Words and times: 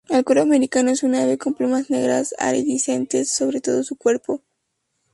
El 0.09 0.25
cuervo 0.25 0.41
americano 0.41 0.89
es 0.89 1.03
un 1.03 1.13
ave 1.13 1.37
con 1.37 1.53
plumas 1.53 1.91
negras 1.91 2.33
iridiscentes 2.39 3.29
sobre 3.31 3.61
todo 3.61 3.83
su 3.83 3.97
cuerpo. 3.97 4.41